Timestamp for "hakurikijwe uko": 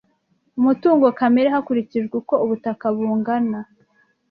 1.55-2.33